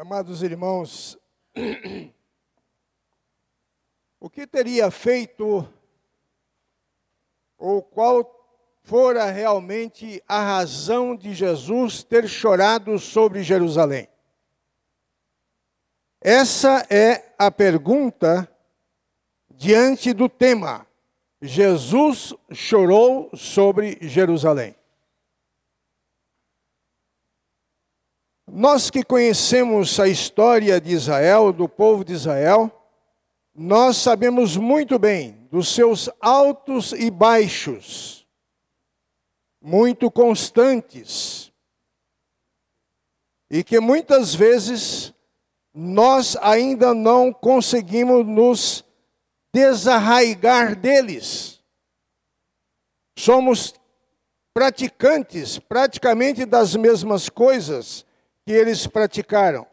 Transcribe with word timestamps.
Amados 0.00 0.44
irmãos, 0.44 1.18
o 4.20 4.30
que 4.30 4.46
teria 4.46 4.92
feito, 4.92 5.68
ou 7.58 7.82
qual 7.82 8.24
fora 8.84 9.24
realmente 9.24 10.22
a 10.28 10.40
razão 10.40 11.16
de 11.16 11.34
Jesus 11.34 12.04
ter 12.04 12.28
chorado 12.28 12.96
sobre 13.00 13.42
Jerusalém? 13.42 14.06
Essa 16.20 16.86
é 16.88 17.34
a 17.36 17.50
pergunta 17.50 18.48
diante 19.50 20.12
do 20.12 20.28
tema. 20.28 20.86
Jesus 21.42 22.32
chorou 22.52 23.36
sobre 23.36 23.98
Jerusalém. 24.02 24.77
Nós 28.50 28.88
que 28.88 29.02
conhecemos 29.02 30.00
a 30.00 30.08
história 30.08 30.80
de 30.80 30.92
Israel, 30.92 31.52
do 31.52 31.68
povo 31.68 32.02
de 32.02 32.14
Israel, 32.14 32.72
nós 33.54 33.98
sabemos 33.98 34.56
muito 34.56 34.98
bem 34.98 35.46
dos 35.50 35.68
seus 35.68 36.08
altos 36.18 36.92
e 36.92 37.10
baixos, 37.10 38.26
muito 39.60 40.10
constantes, 40.10 41.52
e 43.50 43.62
que 43.62 43.78
muitas 43.80 44.34
vezes 44.34 45.12
nós 45.74 46.34
ainda 46.36 46.94
não 46.94 47.32
conseguimos 47.32 48.26
nos 48.26 48.84
desarraigar 49.52 50.74
deles. 50.74 51.62
Somos 53.18 53.74
praticantes 54.54 55.58
praticamente 55.58 56.46
das 56.46 56.74
mesmas 56.74 57.28
coisas 57.28 58.07
que 58.48 58.52
eles 58.52 58.86
praticaram. 58.86 59.66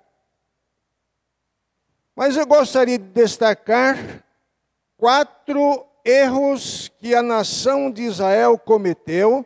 Mas 2.13 2.35
eu 2.35 2.45
gostaria 2.45 2.97
de 2.97 3.05
destacar 3.05 4.21
quatro 4.97 5.87
erros 6.03 6.89
que 6.99 7.15
a 7.15 7.23
nação 7.23 7.89
de 7.89 8.01
Israel 8.01 8.59
cometeu 8.59 9.45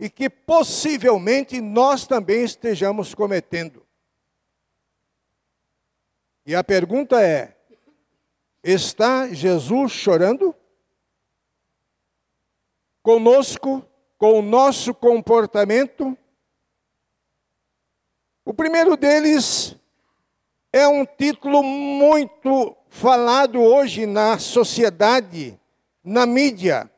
e 0.00 0.08
que 0.08 0.30
possivelmente 0.30 1.60
nós 1.60 2.06
também 2.06 2.44
estejamos 2.44 3.14
cometendo. 3.14 3.86
E 6.46 6.54
a 6.54 6.64
pergunta 6.64 7.22
é: 7.22 7.54
está 8.64 9.28
Jesus 9.28 9.92
chorando? 9.92 10.56
Conosco, 13.02 13.86
com 14.16 14.38
o 14.38 14.42
nosso 14.42 14.94
comportamento, 14.94 16.16
o 18.44 18.52
primeiro 18.52 18.96
deles 18.96 19.76
é 20.72 20.88
um 20.88 21.04
título 21.04 21.62
muito 21.62 22.76
falado 22.88 23.60
hoje 23.60 24.06
na 24.06 24.38
sociedade, 24.38 25.58
na 26.02 26.26
mídia. 26.26 26.90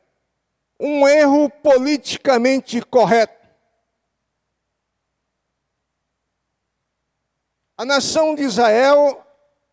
Um 0.79 1.07
erro 1.07 1.49
politicamente 1.49 2.81
correto. 2.81 3.47
A 7.77 7.85
nação 7.85 8.33
de 8.33 8.43
Israel 8.43 9.25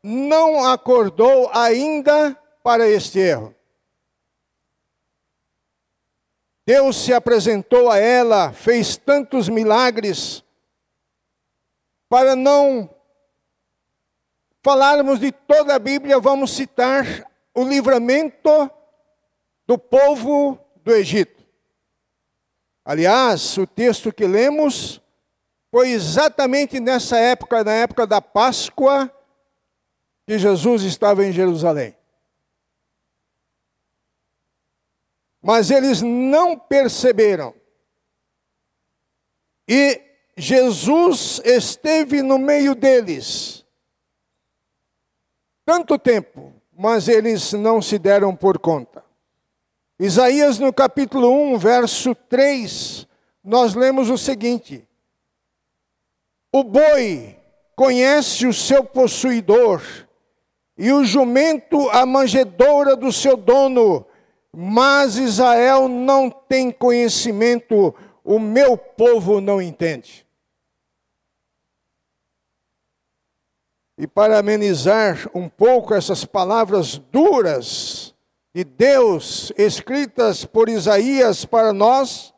não 0.03 0.65
acordou 0.65 1.49
ainda 1.53 2.37
para 2.63 2.89
este 2.89 3.19
erro. 3.21 3.55
Deus 6.67 6.97
se 6.97 7.13
apresentou 7.13 7.91
a 7.91 7.99
ela, 7.99 8.53
fez 8.53 8.97
tantos 8.97 9.49
milagres, 9.49 10.45
para 12.13 12.37
não 12.37 12.95
falarmos 14.63 15.19
de 15.19 15.33
toda 15.33 15.75
a 15.75 15.79
Bíblia, 15.79 16.21
vamos 16.21 16.51
citar 16.51 17.07
o 17.55 17.65
livramento 17.65 18.71
do 19.67 19.79
povo 19.79 20.59
do 20.85 20.93
Egito. 20.93 21.43
Aliás, 22.85 23.57
o 23.57 23.67
texto 23.67 24.13
que 24.13 24.27
lemos 24.27 25.01
foi 25.71 25.89
exatamente 25.89 26.79
nessa 26.79 27.17
época, 27.17 27.65
na 27.65 27.73
época 27.73 28.07
da 28.07 28.21
Páscoa, 28.21 29.11
que 30.27 30.39
Jesus 30.39 30.83
estava 30.83 31.25
em 31.25 31.33
Jerusalém. 31.33 31.97
Mas 35.41 35.71
eles 35.71 36.03
não 36.03 36.59
perceberam. 36.59 37.55
E 39.67 40.12
Jesus 40.37 41.41
esteve 41.45 42.23
no 42.23 42.39
meio 42.39 42.75
deles 42.75 43.63
tanto 45.65 45.99
tempo, 45.99 46.53
mas 46.77 47.09
eles 47.09 47.53
não 47.53 47.81
se 47.81 47.99
deram 47.99 48.35
por 48.35 48.59
conta. 48.59 49.05
Isaías, 49.99 50.59
no 50.59 50.73
capítulo 50.73 51.31
1, 51.55 51.59
verso 51.59 52.15
3, 52.15 53.07
nós 53.45 53.75
lemos 53.75 54.11
o 54.11 54.19
seguinte: 54.19 54.87
O 56.53 56.65
boi 56.65 57.37
conhece 57.77 58.47
o 58.47 58.53
seu 58.53 58.85
possuidor, 58.85 59.83
e 60.77 60.93
o 60.93 61.05
jumento 61.05 61.89
a 61.91 62.05
manjedoura 62.05 62.97
do 62.97 63.13
seu 63.13 63.37
dono, 63.37 64.05
mas 64.53 65.17
Israel 65.17 65.89
não 65.89 66.29
tem 66.29 66.71
conhecimento 66.73 67.95
o 68.25 68.39
meu 68.39 68.77
povo 68.77 69.41
não 69.41 69.61
entende. 69.61 70.27
E 73.99 74.07
para 74.07 74.39
amenizar 74.39 75.31
um 75.35 75.49
pouco 75.49 75.95
essas 75.95 76.25
palavras 76.25 76.99
duras 76.99 78.15
de 78.55 78.65
Deus, 78.65 79.53
escritas 79.57 80.45
por 80.45 80.69
Isaías 80.69 81.45
para 81.45 81.73
nós, 81.73 82.35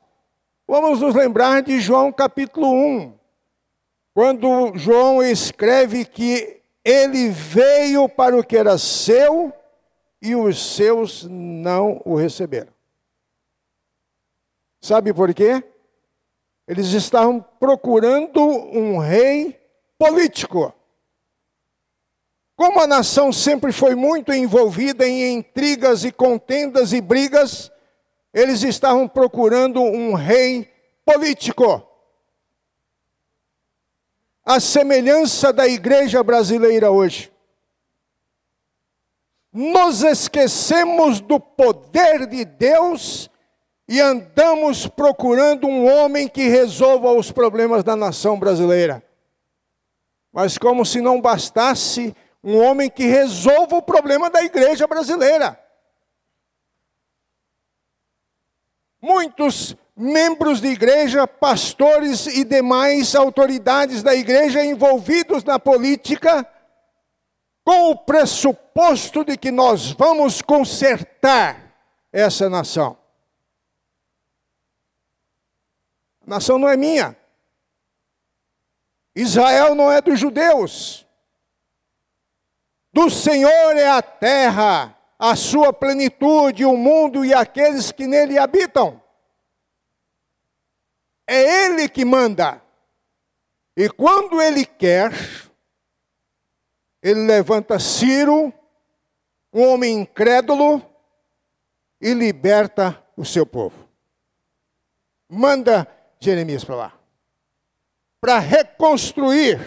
vamos 0.67 1.01
nos 1.01 1.15
lembrar 1.15 1.63
de 1.63 1.81
João 1.81 2.13
capítulo 2.13 2.71
1, 2.73 3.15
quando 4.13 4.77
João 4.77 5.23
escreve 5.23 6.05
que 6.05 6.61
ele 6.85 7.31
veio 7.31 8.09
para 8.09 8.37
o 8.37 8.45
que 8.45 8.57
era 8.57 8.77
seu 8.77 9.53
e 10.21 10.37
os 10.37 10.75
seus 10.75 11.25
não 11.25 12.01
o 12.05 12.15
receberam. 12.15 12.73
Sabe 14.81 15.15
por 15.15 15.33
quê? 15.33 15.63
Eles 16.67 16.89
estavam 16.93 17.41
procurando 17.41 18.41
um 18.41 18.99
rei 18.99 19.61
político. 19.99 20.75
Como 22.57 22.81
a 22.81 22.87
nação 22.87 23.33
sempre 23.33 23.73
foi 23.73 23.95
muito 23.95 24.33
envolvida 24.33 25.07
em 25.07 25.35
intrigas 25.35 26.05
e 26.05 26.13
contendas 26.13 26.93
e 26.93 27.01
brigas, 27.01 27.71
eles 28.33 28.63
estavam 28.63 29.09
procurando 29.09 29.83
um 29.83 30.15
rei 30.15 30.71
político. 31.05 31.87
A 34.45 34.61
semelhança 34.61 35.53
da 35.53 35.67
igreja 35.67 36.23
brasileira 36.23 36.91
hoje. 36.91 37.33
Nos 39.53 40.03
esquecemos 40.03 41.21
do 41.21 41.39
poder 41.39 42.27
de 42.27 42.45
Deus 42.45 43.31
e 43.87 44.01
andamos 44.01 44.87
procurando 44.87 45.67
um 45.67 45.87
homem 45.87 46.27
que 46.27 46.49
resolva 46.49 47.13
os 47.13 47.31
problemas 47.31 47.85
da 47.85 47.95
nação 47.95 48.39
brasileira. 48.39 49.03
Mas, 50.33 50.59
como 50.59 50.85
se 50.85 51.01
não 51.01 51.21
bastasse, 51.21 52.15
um 52.43 52.59
homem 52.59 52.91
que 52.91 53.05
resolva 53.05 53.77
o 53.77 53.83
problema 53.83 54.31
da 54.31 54.43
igreja 54.43 54.87
brasileira. 54.87 55.59
Muitos 59.01 59.77
membros 59.95 60.61
de 60.61 60.69
igreja, 60.69 61.27
pastores 61.27 62.27
e 62.27 62.43
demais 62.43 63.15
autoridades 63.15 64.03
da 64.03 64.15
igreja 64.15 64.65
envolvidos 64.65 65.45
na 65.45 65.59
política, 65.59 66.47
com 67.65 67.91
o 67.91 67.97
pressuposto 67.97 69.25
de 69.25 69.37
que 69.37 69.51
nós 69.51 69.93
vamos 69.93 70.43
consertar 70.43 71.75
essa 72.13 72.51
nação. 72.51 73.04
A 76.27 76.31
nação 76.31 76.59
não 76.59 76.69
é 76.69 76.77
minha. 76.77 77.17
Israel 79.15 79.75
não 79.75 79.93
é 79.93 80.01
dos 80.01 80.19
judeus. 80.19 81.07
Do 82.93 83.11
Senhor 83.11 83.77
é 83.77 83.89
a 83.89 84.01
terra, 84.01 84.97
a 85.19 85.37
sua 85.37 85.73
plenitude, 85.73 86.65
o 86.65 86.77
mundo 86.77 87.25
e 87.25 87.35
aqueles 87.35 87.93
que 87.93 88.07
nele 88.07 88.39
habitam. 88.39 89.03
É 91.27 91.65
Ele 91.65 91.89
que 91.89 92.05
manda. 92.05 92.63
E 93.77 93.89
quando 93.89 94.41
Ele 94.41 94.65
quer, 94.65 95.13
Ele 97.03 97.27
levanta 97.27 97.79
Ciro, 97.79 98.53
um 99.53 99.69
homem 99.69 100.01
incrédulo, 100.01 100.83
e 102.01 102.13
liberta 102.13 103.03
o 103.17 103.25
seu 103.25 103.47
povo. 103.47 103.89
Manda 105.29 105.89
Jeremias 106.25 106.65
para 106.65 106.77
lá. 106.77 106.99
Para 108.21 108.39
reconstruir 108.39 109.61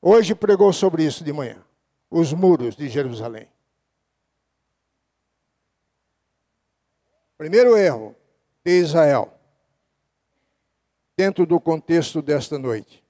hoje 0.00 0.34
pregou 0.34 0.72
sobre 0.72 1.04
isso 1.04 1.22
de 1.22 1.32
manhã. 1.32 1.62
Os 2.10 2.32
muros 2.32 2.74
de 2.74 2.88
Jerusalém. 2.88 3.48
Primeiro 7.36 7.76
erro 7.76 8.16
de 8.64 8.78
Israel, 8.78 9.36
dentro 11.16 11.44
do 11.44 11.60
contexto 11.60 12.22
desta 12.22 12.58
noite. 12.58 13.04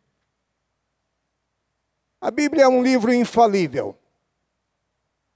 A 2.21 2.31
Bíblia 2.31 2.65
é 2.65 2.69
um 2.69 2.83
livro 2.83 3.12
infalível. 3.12 3.97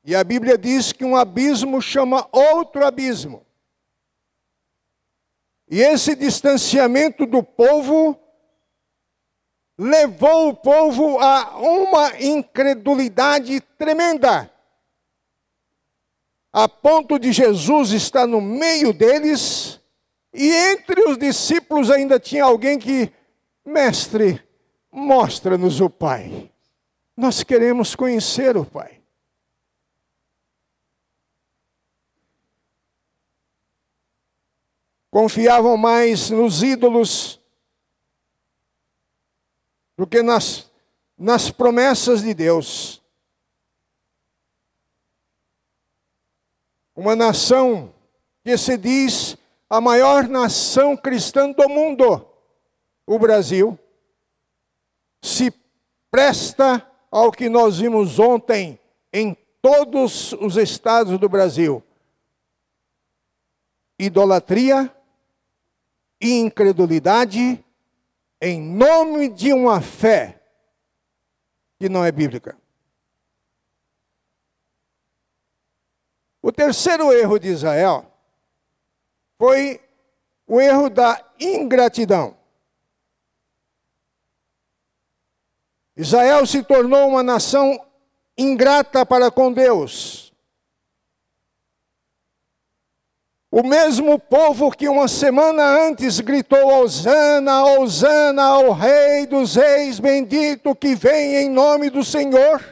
E 0.04 0.14
a 0.14 0.24
Bíblia 0.24 0.56
diz 0.56 0.92
que 0.92 1.04
um 1.04 1.16
abismo 1.16 1.82
chama 1.82 2.28
outro 2.32 2.86
abismo. 2.86 3.45
E 5.68 5.80
esse 5.80 6.14
distanciamento 6.14 7.26
do 7.26 7.42
povo 7.42 8.18
levou 9.78 10.48
o 10.48 10.54
povo 10.54 11.18
a 11.18 11.58
uma 11.58 12.20
incredulidade 12.20 13.60
tremenda, 13.76 14.50
a 16.52 16.68
ponto 16.68 17.18
de 17.18 17.32
Jesus 17.32 17.90
estar 17.90 18.26
no 18.26 18.40
meio 18.40 18.92
deles, 18.92 19.80
e 20.32 20.50
entre 20.50 21.02
os 21.02 21.18
discípulos 21.18 21.90
ainda 21.90 22.18
tinha 22.18 22.44
alguém 22.44 22.78
que, 22.78 23.12
mestre, 23.64 24.42
mostra-nos 24.90 25.80
o 25.80 25.90
Pai. 25.90 26.50
Nós 27.16 27.42
queremos 27.42 27.94
conhecer 27.94 28.56
o 28.56 28.64
Pai. 28.64 28.95
Confiavam 35.16 35.78
mais 35.78 36.28
nos 36.28 36.62
ídolos 36.62 37.40
do 39.96 40.06
que 40.06 40.20
nas, 40.20 40.70
nas 41.16 41.50
promessas 41.50 42.20
de 42.20 42.34
Deus. 42.34 43.02
Uma 46.94 47.16
nação 47.16 47.94
que 48.44 48.58
se 48.58 48.76
diz 48.76 49.38
a 49.70 49.80
maior 49.80 50.28
nação 50.28 50.94
cristã 50.94 51.50
do 51.50 51.66
mundo, 51.66 52.28
o 53.06 53.18
Brasil, 53.18 53.78
se 55.22 55.50
presta 56.10 56.86
ao 57.10 57.32
que 57.32 57.48
nós 57.48 57.78
vimos 57.78 58.18
ontem 58.18 58.78
em 59.10 59.34
todos 59.62 60.34
os 60.34 60.58
estados 60.58 61.18
do 61.18 61.26
Brasil: 61.26 61.82
idolatria, 63.98 64.94
incredulidade, 66.20 67.64
em 68.40 68.60
nome 68.60 69.28
de 69.28 69.52
uma 69.52 69.80
fé 69.80 70.42
que 71.78 71.88
não 71.88 72.04
é 72.04 72.10
bíblica. 72.10 72.56
O 76.42 76.52
terceiro 76.52 77.12
erro 77.12 77.38
de 77.38 77.48
Israel 77.48 78.10
foi 79.38 79.80
o 80.46 80.60
erro 80.60 80.88
da 80.88 81.22
ingratidão. 81.40 82.36
Israel 85.96 86.46
se 86.46 86.62
tornou 86.62 87.08
uma 87.08 87.22
nação 87.22 87.84
ingrata 88.36 89.04
para 89.04 89.30
com 89.30 89.52
Deus. 89.52 90.25
O 93.58 93.66
mesmo 93.66 94.18
povo 94.18 94.70
que 94.70 94.86
uma 94.86 95.08
semana 95.08 95.64
antes 95.88 96.20
gritou: 96.20 96.82
Hosana, 96.82 97.64
Hosana 97.64 98.42
ao 98.42 98.72
Rei 98.72 99.24
dos 99.24 99.54
Reis, 99.54 99.98
bendito 99.98 100.76
que 100.76 100.94
vem 100.94 101.36
em 101.36 101.48
nome 101.48 101.88
do 101.88 102.04
Senhor. 102.04 102.62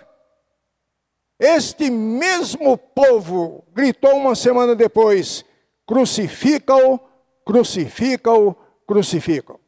Este 1.38 1.88
mesmo 1.88 2.76
povo 2.76 3.64
gritou 3.72 4.14
uma 4.14 4.34
semana 4.34 4.76
depois: 4.76 5.42
crucifica-o, 5.86 7.00
crucifica-o, 7.46 8.54
crucifica-o. 8.86 9.60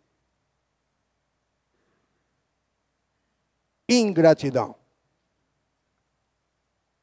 Ingratidão. 3.89 4.75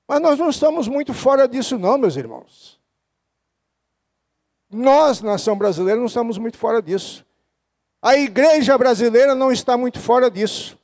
Mas 0.07 0.21
nós 0.21 0.37
não 0.37 0.51
estamos 0.51 0.87
muito 0.87 1.15
fora 1.15 1.47
disso, 1.47 1.79
não, 1.79 1.97
meus 1.97 2.15
irmãos. 2.15 2.82
Nós, 4.73 5.21
nação 5.21 5.55
brasileira, 5.55 5.99
não 5.99 6.07
estamos 6.07 6.37
muito 6.37 6.57
fora 6.57 6.81
disso. 6.81 7.25
A 8.01 8.17
igreja 8.17 8.77
brasileira 8.77 9.33
não 9.33 9.51
está 9.51 9.77
muito 9.77 9.99
fora 9.99 10.29
disso. 10.29 10.77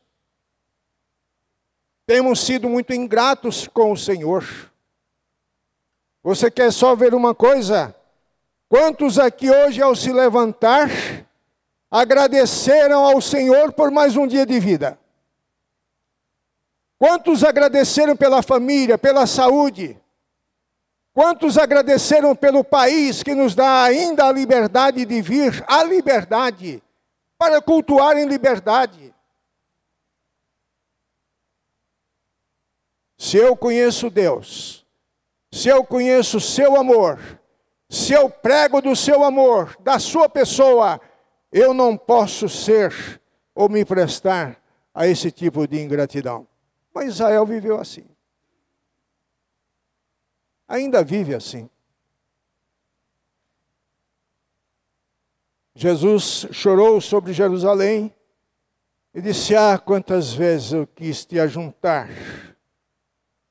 Temos 2.05 2.39
sido 2.39 2.69
muito 2.69 2.93
ingratos 2.93 3.67
com 3.67 3.91
o 3.91 3.97
Senhor. 3.97 4.45
Você 6.23 6.49
quer 6.49 6.71
só 6.71 6.95
ver 6.95 7.13
uma 7.13 7.35
coisa? 7.35 7.95
Quantos 8.67 9.17
aqui 9.17 9.49
hoje, 9.49 9.81
ao 9.81 9.95
se 9.95 10.13
levantar, 10.13 10.89
agradeceram 11.89 13.03
ao 13.03 13.19
Senhor 13.19 13.73
por 13.73 13.89
mais 13.89 14.15
um 14.15 14.27
dia 14.27 14.45
de 14.45 14.59
vida? 14.59 14.99
Quantos 16.97 17.43
agradeceram 17.43 18.15
pela 18.15 18.41
família, 18.41 18.97
pela 18.97 19.25
saúde? 19.25 19.99
Quantos 21.19 21.57
agradeceram 21.57 22.33
pelo 22.33 22.63
país 22.63 23.21
que 23.21 23.35
nos 23.35 23.53
dá 23.53 23.83
ainda 23.83 24.23
a 24.23 24.31
liberdade 24.31 25.03
de 25.03 25.21
vir, 25.21 25.61
a 25.67 25.83
liberdade, 25.83 26.81
para 27.37 27.61
cultuar 27.61 28.15
em 28.15 28.25
liberdade? 28.25 29.13
Se 33.17 33.35
eu 33.35 33.53
conheço 33.53 34.09
Deus, 34.09 34.87
se 35.51 35.67
eu 35.67 35.83
conheço 35.83 36.37
o 36.37 36.39
seu 36.39 36.77
amor, 36.77 37.19
se 37.89 38.13
eu 38.13 38.29
prego 38.29 38.81
do 38.81 38.95
seu 38.95 39.21
amor, 39.21 39.75
da 39.81 39.99
sua 39.99 40.29
pessoa, 40.29 41.01
eu 41.51 41.73
não 41.73 41.97
posso 41.97 42.47
ser 42.47 43.21
ou 43.53 43.67
me 43.67 43.83
prestar 43.83 44.55
a 44.93 45.05
esse 45.05 45.29
tipo 45.33 45.67
de 45.67 45.81
ingratidão. 45.81 46.47
Mas 46.93 47.07
Israel 47.09 47.45
viveu 47.45 47.77
assim 47.77 48.05
ainda 50.69 51.03
vive 51.03 51.33
assim. 51.33 51.67
Jesus 55.73 56.45
chorou 56.51 57.01
sobre 57.01 57.33
Jerusalém 57.33 58.13
e 59.13 59.21
disse: 59.21 59.55
Ah, 59.55 59.79
quantas 59.79 60.31
vezes 60.31 60.73
eu 60.73 60.85
quis 60.85 61.25
te 61.25 61.39
ajuntar, 61.39 62.07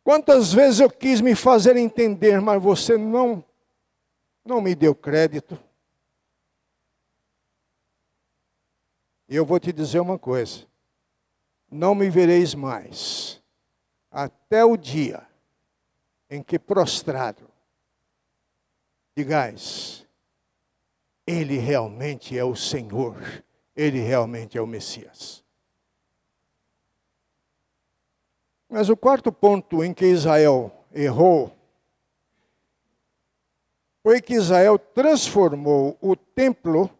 quantas 0.04 0.52
vezes 0.52 0.78
eu 0.78 0.88
quis 0.88 1.20
me 1.20 1.34
fazer 1.34 1.76
entender, 1.76 2.40
mas 2.40 2.62
você 2.62 2.96
não, 2.96 3.44
não 4.44 4.60
me 4.60 4.74
deu 4.74 4.94
crédito. 4.94 5.58
E 9.28 9.34
eu 9.34 9.44
vou 9.44 9.58
te 9.58 9.72
dizer 9.72 10.00
uma 10.00 10.18
coisa: 10.18 10.66
não 11.70 11.94
me 11.94 12.10
vereis 12.10 12.54
mais, 12.54 13.42
até 14.10 14.64
o 14.64 14.76
dia 14.76 15.27
em 16.30 16.42
que 16.42 16.58
prostrado, 16.58 17.50
digais, 19.16 20.06
Ele 21.26 21.58
realmente 21.58 22.36
é 22.38 22.44
o 22.44 22.54
Senhor, 22.54 23.16
Ele 23.74 24.00
realmente 24.00 24.56
é 24.58 24.60
o 24.60 24.66
Messias. 24.66 25.44
Mas 28.68 28.90
o 28.90 28.96
quarto 28.96 29.32
ponto 29.32 29.82
em 29.82 29.94
que 29.94 30.04
Israel 30.04 30.72
errou 30.92 31.56
foi 34.02 34.22
que 34.22 34.34
Israel 34.34 34.78
transformou 34.78 35.98
o 36.00 36.16
templo 36.16 36.90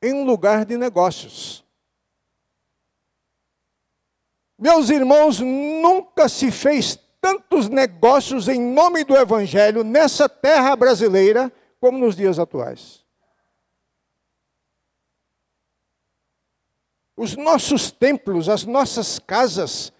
em 0.00 0.12
um 0.12 0.24
lugar 0.24 0.64
de 0.64 0.76
negócios. 0.76 1.65
Meus 4.58 4.88
irmãos, 4.88 5.40
nunca 5.40 6.28
se 6.28 6.50
fez 6.50 6.98
tantos 7.20 7.68
negócios 7.68 8.48
em 8.48 8.60
nome 8.60 9.04
do 9.04 9.14
Evangelho 9.14 9.84
nessa 9.84 10.28
terra 10.28 10.74
brasileira 10.74 11.52
como 11.78 11.98
nos 11.98 12.16
dias 12.16 12.38
atuais. 12.38 13.04
Os 17.14 17.36
nossos 17.36 17.90
templos, 17.90 18.48
as 18.48 18.64
nossas 18.64 19.18
casas, 19.18 19.92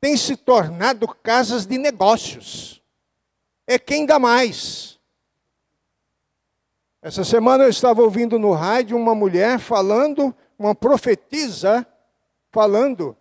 têm 0.00 0.16
se 0.16 0.36
tornado 0.36 1.06
casas 1.08 1.64
de 1.66 1.78
negócios. 1.78 2.82
É 3.66 3.78
quem 3.78 4.06
dá 4.06 4.18
mais. 4.18 4.98
Essa 7.00 7.24
semana 7.24 7.64
eu 7.64 7.70
estava 7.70 8.02
ouvindo 8.02 8.38
no 8.38 8.52
rádio 8.52 8.96
uma 8.96 9.14
mulher 9.14 9.58
falando, 9.58 10.34
uma 10.58 10.74
profetisa 10.74 11.86
falando 12.50 13.16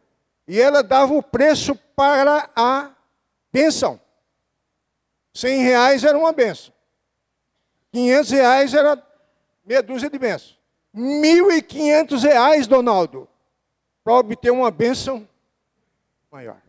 e 0.48 0.60
ela 0.60 0.84
dava 0.84 1.14
o 1.14 1.24
preço 1.24 1.76
para 1.96 2.50
a 2.56 2.92
bênção. 3.52 4.00
Cem 5.34 5.64
reais 5.64 6.04
era 6.04 6.18
uma 6.18 6.32
bênção. 6.32 6.74
Quinhentos 7.92 8.32
reais 8.32 8.74
era 8.74 9.02
meia 9.66 9.82
dúzia 9.82 10.10
de 10.10 10.18
bênçãos. 10.18 10.60
Mil 10.94 11.52
e 11.52 11.62
quinhentos 11.62 12.24
reais, 12.24 12.68
Donaldo. 12.68 13.28
para 14.04 14.16
obter 14.16 14.52
uma 14.52 14.70
bênção 14.70 15.28
maior. 16.30 16.62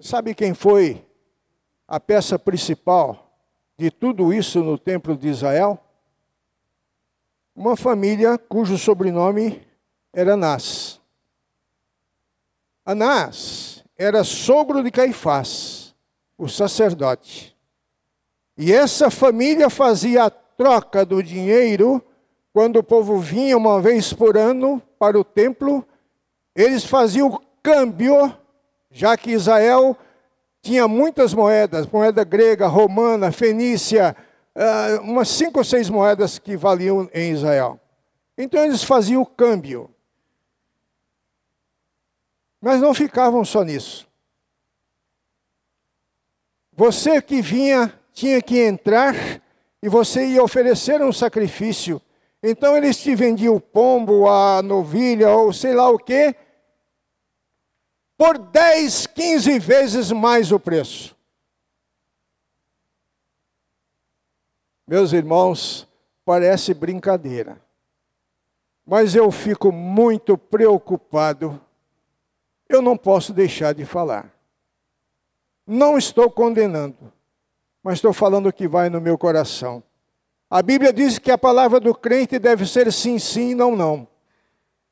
Sabe 0.00 0.34
quem 0.34 0.54
foi 0.54 1.06
a 1.88 1.98
peça 1.98 2.38
principal 2.38 3.23
de 3.76 3.90
tudo 3.90 4.32
isso 4.32 4.62
no 4.62 4.78
templo 4.78 5.16
de 5.16 5.28
Israel? 5.28 5.78
Uma 7.54 7.76
família 7.76 8.36
cujo 8.36 8.76
sobrenome 8.76 9.66
era 10.12 10.34
Anás. 10.34 11.00
Anás 12.84 13.84
era 13.96 14.24
sogro 14.24 14.82
de 14.82 14.90
Caifás, 14.90 15.94
o 16.36 16.48
sacerdote. 16.48 17.56
E 18.56 18.72
essa 18.72 19.10
família 19.10 19.70
fazia 19.70 20.24
a 20.24 20.30
troca 20.30 21.04
do 21.04 21.22
dinheiro 21.22 22.04
quando 22.52 22.76
o 22.76 22.84
povo 22.84 23.18
vinha 23.18 23.56
uma 23.56 23.80
vez 23.80 24.12
por 24.12 24.36
ano 24.36 24.80
para 24.96 25.18
o 25.18 25.24
templo, 25.24 25.84
eles 26.54 26.84
faziam 26.84 27.28
o 27.28 27.40
câmbio 27.60 28.32
já 28.92 29.16
que 29.16 29.32
Israel 29.32 29.96
tinha 30.64 30.88
muitas 30.88 31.34
moedas, 31.34 31.86
moeda 31.86 32.24
grega, 32.24 32.66
romana, 32.66 33.30
fenícia, 33.30 34.16
ah, 34.54 34.98
umas 35.02 35.28
cinco 35.28 35.58
ou 35.58 35.64
seis 35.64 35.90
moedas 35.90 36.38
que 36.38 36.56
valiam 36.56 37.06
em 37.12 37.32
Israel. 37.32 37.78
Então 38.36 38.64
eles 38.64 38.82
faziam 38.82 39.20
o 39.20 39.26
câmbio. 39.26 39.90
Mas 42.62 42.80
não 42.80 42.94
ficavam 42.94 43.44
só 43.44 43.62
nisso. 43.62 44.08
Você 46.72 47.20
que 47.20 47.42
vinha 47.42 47.92
tinha 48.14 48.40
que 48.40 48.58
entrar 48.58 49.14
e 49.82 49.88
você 49.88 50.26
ia 50.28 50.42
oferecer 50.42 51.02
um 51.02 51.12
sacrifício. 51.12 52.00
Então 52.42 52.74
eles 52.74 52.96
te 52.96 53.14
vendiam 53.14 53.54
o 53.54 53.60
pombo, 53.60 54.26
a 54.30 54.62
novilha 54.62 55.28
ou 55.28 55.52
sei 55.52 55.74
lá 55.74 55.90
o 55.90 55.98
que, 55.98 56.34
por 58.16 58.38
10, 58.38 59.06
15 59.08 59.58
vezes 59.58 60.12
mais 60.12 60.52
o 60.52 60.60
preço. 60.60 61.16
Meus 64.86 65.12
irmãos, 65.12 65.88
parece 66.24 66.74
brincadeira, 66.74 67.60
mas 68.86 69.14
eu 69.14 69.30
fico 69.30 69.72
muito 69.72 70.36
preocupado. 70.36 71.60
Eu 72.68 72.82
não 72.82 72.96
posso 72.96 73.32
deixar 73.32 73.74
de 73.74 73.84
falar. 73.84 74.32
Não 75.66 75.96
estou 75.96 76.30
condenando, 76.30 77.12
mas 77.82 77.94
estou 77.94 78.12
falando 78.12 78.48
o 78.48 78.52
que 78.52 78.68
vai 78.68 78.90
no 78.90 79.00
meu 79.00 79.16
coração. 79.16 79.82
A 80.50 80.62
Bíblia 80.62 80.92
diz 80.92 81.18
que 81.18 81.30
a 81.30 81.38
palavra 81.38 81.80
do 81.80 81.94
crente 81.94 82.38
deve 82.38 82.66
ser 82.66 82.92
sim, 82.92 83.18
sim, 83.18 83.54
não, 83.54 83.74
não. 83.74 84.06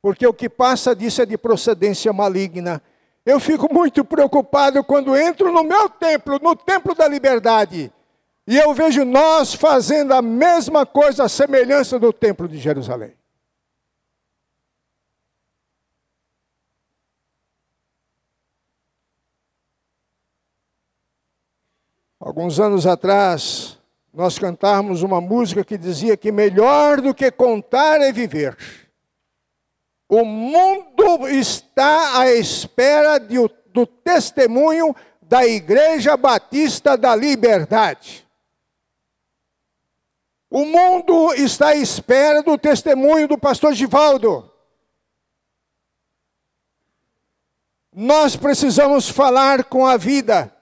Porque 0.00 0.26
o 0.26 0.33
que 0.33 0.49
passa 0.49 0.97
disso 0.97 1.21
é 1.21 1.26
de 1.26 1.37
procedência 1.37 2.12
maligna 2.12 2.83
eu 3.25 3.38
fico 3.38 3.73
muito 3.73 4.05
preocupado 4.05 4.83
quando 4.83 5.17
entro 5.17 5.52
no 5.52 5.62
meu 5.62 5.88
templo, 5.88 6.38
no 6.41 6.57
templo 6.57 6.95
da 6.95 7.07
liberdade, 7.07 7.93
e 8.47 8.59
eu 8.59 8.75
vejo 8.75 9.05
nós 9.05 9.55
fazendo 9.55 10.12
a 10.12 10.21
mesma 10.21 10.85
coisa, 10.85 11.25
a 11.25 11.29
semelhança 11.29 11.99
do 11.99 12.12
templo 12.12 12.49
de 12.49 12.59
Jerusalém. 12.59 13.14
Alguns 22.19 22.61
anos 22.61 22.87
atrás, 22.87 23.79
nós 24.14 24.38
cantávamos 24.38 25.02
uma 25.02 25.21
música 25.21 25.64
que 25.64 25.76
dizia 25.76 26.17
que 26.17 26.31
melhor 26.31 27.00
do 27.00 27.12
que 27.12 27.31
contar 27.31 28.00
é 28.00 28.12
viver. 28.12 28.57
O 30.14 30.26
mundo 30.26 31.26
está 31.26 32.21
à 32.21 32.31
espera 32.31 33.16
de, 33.16 33.37
do 33.73 33.87
testemunho 33.87 34.95
da 35.23 35.47
Igreja 35.47 36.19
Batista 36.19 36.99
da 36.99 37.16
Liberdade. 37.16 38.28
O 40.50 40.66
mundo 40.66 41.33
está 41.33 41.69
à 41.69 41.76
espera 41.76 42.42
do 42.42 42.59
testemunho 42.59 43.26
do 43.26 43.38
pastor 43.38 43.73
Givaldo. 43.73 44.52
Nós 47.90 48.37
precisamos 48.37 49.09
falar 49.09 49.64
com 49.64 49.87
a 49.87 49.97
vida 49.97 50.54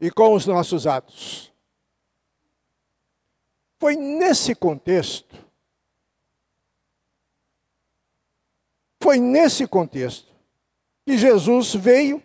e 0.00 0.10
com 0.10 0.34
os 0.34 0.44
nossos 0.44 0.88
atos. 0.88 1.52
Foi 3.78 3.94
nesse 3.94 4.56
contexto 4.56 5.47
Foi 9.00 9.18
nesse 9.18 9.66
contexto 9.66 10.32
que 11.06 11.16
Jesus 11.16 11.74
veio 11.74 12.22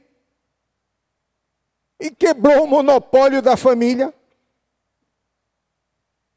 e 2.00 2.12
quebrou 2.12 2.64
o 2.64 2.68
monopólio 2.68 3.42
da 3.42 3.56
família 3.56 4.14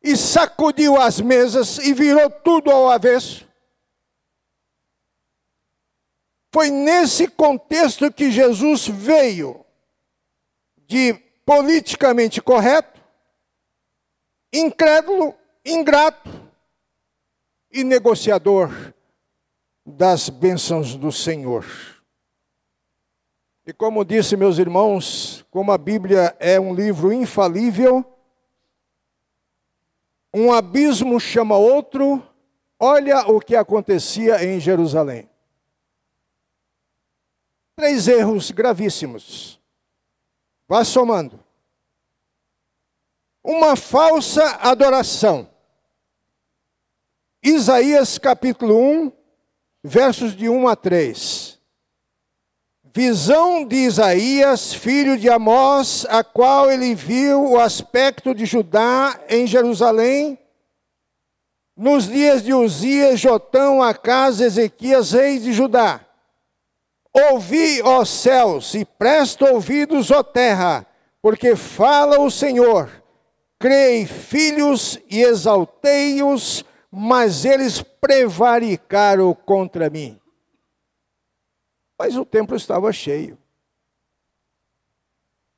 e 0.03 0.17
sacudiu 0.17 0.97
as 0.97 1.21
mesas 1.21 1.79
e 1.79 1.93
virou 1.93 2.31
tudo 2.31 2.71
ao 2.71 2.89
avesso. 2.89 3.47
Foi 6.53 6.71
nesse 6.71 7.27
contexto 7.27 8.13
que 8.13 8.31
Jesus 8.31 8.87
veio 8.87 9.65
de 10.87 11.15
politicamente 11.45 12.41
correto, 12.41 13.01
incrédulo, 14.53 15.35
ingrato 15.65 16.31
e 17.71 17.83
negociador 17.83 18.95
das 19.87 20.29
bênçãos 20.29 20.97
do 20.97 21.13
Senhor. 21.13 21.65
E 23.65 23.73
como 23.73 24.05
disse, 24.05 24.37
meus 24.37 24.59
irmãos, 24.59 25.47
como 25.51 25.71
a 25.71 25.79
Bíblia 25.79 26.37
é 26.41 26.59
um 26.59 26.75
livro 26.75 27.13
infalível, 27.13 28.05
um 30.35 30.53
abismo 30.53 31.19
chama 31.21 31.57
outro, 31.57 32.23
olha 32.79 33.27
o 33.29 33.41
que 33.41 33.55
acontecia 33.55 34.45
em 34.45 34.59
Jerusalém. 34.59 35.31
Três 37.77 38.09
erros 38.09 38.51
gravíssimos. 38.51 39.61
Vá 40.69 40.85
somando. 40.85 41.39
Uma 43.43 43.77
falsa 43.77 44.45
adoração. 44.57 45.49
Isaías 47.43 48.19
capítulo 48.19 48.77
1, 48.77 49.13
versos 49.87 50.37
de 50.37 50.49
1 50.49 50.69
a 50.69 50.75
3. 50.75 51.59
Visão 52.93 53.65
de 53.65 53.77
Isaías, 53.77 54.73
filho 54.75 55.17
de 55.17 55.29
Amós, 55.29 56.05
a 56.09 56.25
qual 56.25 56.71
ele 56.71 56.95
viu 56.95 57.53
o 57.53 57.61
aspecto 57.61 58.35
de 58.35 58.45
Judá 58.47 59.21
em 59.29 59.47
Jerusalém, 59.47 60.39
nos 61.77 62.09
dias 62.09 62.43
de 62.43 62.55
Uzias, 62.55 63.21
Jotão, 63.21 63.83
Acas, 63.83 64.41
Ezequias, 64.41 65.13
reis 65.13 65.43
de 65.43 65.53
Judá. 65.53 66.01
Ouvi, 67.13 67.81
ó 67.83 68.05
céus, 68.05 68.75
e 68.75 68.85
presta 68.85 69.53
ouvidos, 69.53 70.11
ó 70.11 70.23
terra, 70.23 70.87
porque 71.23 71.55
fala 71.55 72.19
o 72.21 72.31
Senhor. 72.31 72.91
Crei, 73.59 74.07
filhos, 74.07 74.99
e 75.11 75.23
exaltei-os, 75.23 76.65
mas 76.99 77.45
eles 77.45 77.83
prevaricaram 77.83 79.35
contra 79.35 79.91
mim. 79.91 80.19
Mas 81.99 82.17
o 82.17 82.25
templo 82.25 82.57
estava 82.57 82.91
cheio. 82.91 83.37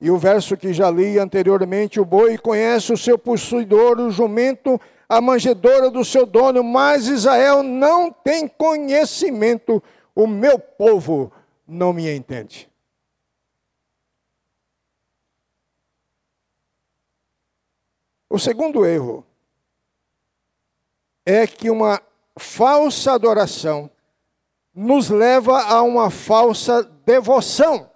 E 0.01 0.11
o 0.11 0.19
verso 0.19 0.57
que 0.57 0.73
já 0.73 0.91
li 0.91 1.17
anteriormente: 1.17 2.01
o 2.01 2.05
boi 2.05 2.37
conhece 2.37 2.93
o 2.93 2.97
seu 2.97 3.17
possuidor, 3.17 4.01
o 4.01 4.11
jumento, 4.11 4.81
a 5.09 5.21
manjedora 5.21 5.93
do 5.93 6.05
seu 6.05 6.27
dono, 6.27 6.65
mas 6.65 7.07
Israel 7.07 7.63
não 7.63 8.11
tem 8.11 8.49
conhecimento, 8.49 9.81
o 10.17 10.27
meu 10.27 10.59
povo 10.59 11.33
não 11.65 11.93
me 11.93 12.13
entende. 12.13 12.69
O 18.29 18.41
segundo 18.41 18.85
erro 18.85 19.28
é 21.31 21.47
que 21.47 21.69
uma 21.69 22.03
falsa 22.39 23.13
adoração 23.13 23.91
nos 24.75 25.11
leva 25.11 25.61
a 25.63 25.83
uma 25.83 26.11
falsa 26.11 26.83
devoção. 26.83 27.93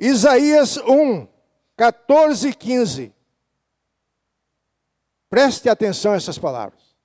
Isaías 0.00 0.78
1, 0.78 1.28
14 1.76 2.48
e 2.48 2.54
15. 2.54 3.14
Preste 5.28 5.68
atenção 5.68 6.12
a 6.12 6.16
essas 6.16 6.38
palavras. 6.38 6.96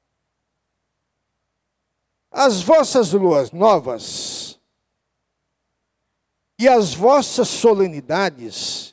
As 2.32 2.62
vossas 2.62 3.12
luas 3.12 3.52
novas 3.52 4.62
e 6.58 6.70
as 6.70 6.94
vossas 6.94 7.50
solenidades 7.50 8.93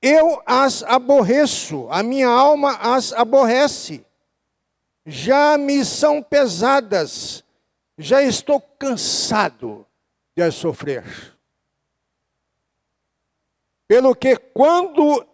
eu 0.00 0.40
as 0.46 0.82
aborreço, 0.82 1.88
a 1.90 2.02
minha 2.02 2.28
alma 2.28 2.76
as 2.76 3.12
aborrece. 3.12 4.04
Já 5.04 5.56
me 5.58 5.84
são 5.84 6.22
pesadas, 6.22 7.42
já 7.96 8.22
estou 8.22 8.60
cansado 8.60 9.86
de 10.36 10.42
as 10.42 10.54
sofrer. 10.54 11.04
Pelo 13.88 14.14
que, 14.14 14.36
quando 14.36 15.26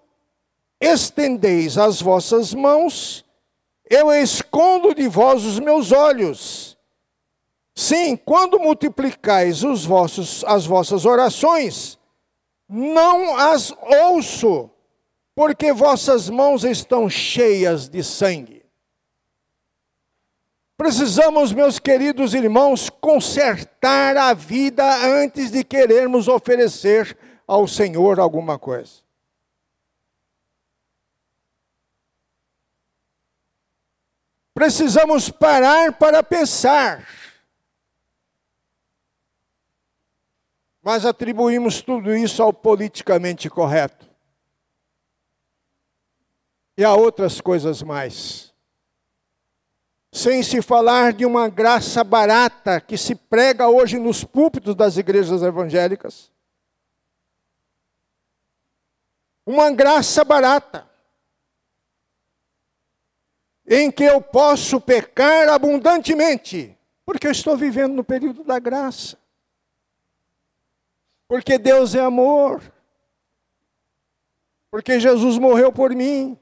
estendeis 0.81 1.77
as 1.77 2.01
vossas 2.01 2.55
mãos, 2.55 3.25
eu 3.91 4.13
escondo 4.13 4.95
de 4.95 5.09
vós 5.09 5.45
os 5.45 5.59
meus 5.59 5.93
olhos. 5.93 6.79
Sim, 7.75 8.17
quando 8.17 8.59
multiplicais 8.59 9.65
os 9.65 9.85
vossos, 9.85 10.45
as 10.45 10.65
vossas 10.65 11.05
orações, 11.05 11.99
não 12.75 13.37
as 13.37 13.73
ouço, 14.03 14.69
porque 15.33 15.73
vossas 15.73 16.29
mãos 16.29 16.65
estão 16.65 17.09
cheias 17.09 17.89
de 17.89 18.03
sangue. 18.03 18.67
Precisamos, 20.77 21.53
meus 21.53 21.79
queridos 21.79 22.35
irmãos, 22.35 22.91
consertar 22.91 24.17
a 24.17 24.35
vida 24.35 24.85
antes 25.07 25.53
de 25.53 25.63
querermos 25.63 26.27
oferecer 26.27 27.17
ao 27.47 27.69
Senhor 27.69 28.19
alguma 28.19 28.59
coisa. 28.59 29.05
Precisamos 34.53 35.31
parar 35.31 35.93
para 35.93 36.25
pensar. 36.25 37.07
Mas 40.85 41.07
atribuímos 41.07 41.81
tudo 41.81 42.15
isso 42.15 42.43
ao 42.43 42.53
politicamente 42.53 43.49
correto. 43.49 44.07
E 46.77 46.85
a 46.85 46.93
outras 46.93 47.41
coisas 47.41 47.83
mais. 47.83 48.53
Sem 50.13 50.43
se 50.43 50.61
falar 50.61 51.15
de 51.15 51.25
uma 51.25 51.49
graça 51.49 52.05
barata 52.05 52.83
que 52.83 52.99
se 52.99 53.15
prega 53.15 53.67
hoje 53.67 53.99
nos 53.99 54.25
púlpitos 54.25 54.75
das 54.75 54.99
igrejas 54.99 55.43
evangélicas. 55.43 56.31
Uma 59.47 59.71
graça 59.71 60.23
barata 60.23 60.87
em 63.67 63.91
que 63.91 64.05
eu 64.05 64.21
posso 64.21 64.79
pecar 64.79 65.49
abundantemente, 65.49 66.77
porque 67.07 67.27
eu 67.27 67.33
estou 67.33 67.57
vivendo 67.57 67.95
no 67.95 68.05
período 68.05 68.45
da 68.45 68.59
graça. 68.59 69.24
Porque 71.29 71.59
Deus 71.59 71.95
é 71.95 72.01
amor. 72.01 72.63
Porque 74.71 74.99
Jesus 74.99 75.39
morreu 75.39 75.73
por 75.73 75.95
mim. 75.95 76.39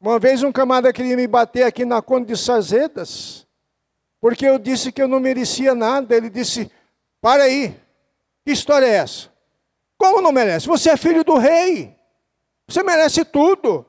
Uma 0.00 0.18
vez 0.18 0.42
um 0.42 0.52
camarada 0.52 0.92
queria 0.92 1.16
me 1.16 1.26
bater 1.26 1.62
aqui 1.62 1.84
na 1.84 2.02
Conde 2.02 2.26
de 2.26 2.36
Sazedas, 2.36 3.46
porque 4.20 4.44
eu 4.44 4.58
disse 4.58 4.92
que 4.92 5.00
eu 5.00 5.08
não 5.08 5.18
merecia 5.18 5.74
nada. 5.74 6.14
Ele 6.14 6.28
disse: 6.28 6.70
Para 7.22 7.44
aí, 7.44 7.74
que 8.44 8.52
história 8.52 8.84
é 8.84 8.96
essa? 8.96 9.30
Como 9.96 10.20
não 10.20 10.30
merece? 10.30 10.66
Você 10.66 10.90
é 10.90 10.96
filho 10.98 11.24
do 11.24 11.38
rei, 11.38 11.96
você 12.68 12.82
merece 12.82 13.24
tudo. 13.24 13.86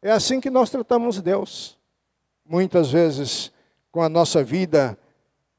É 0.00 0.10
assim 0.10 0.40
que 0.40 0.48
nós 0.48 0.70
tratamos 0.70 1.20
Deus. 1.20 1.78
Muitas 2.42 2.90
vezes, 2.90 3.52
com 3.92 4.02
a 4.02 4.08
nossa 4.08 4.42
vida 4.42 4.98